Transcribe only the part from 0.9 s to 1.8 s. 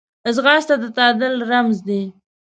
تعادل رمز